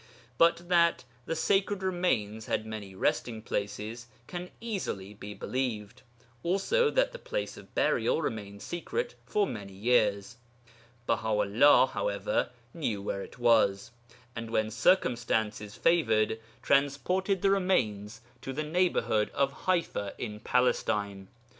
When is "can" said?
4.25-4.49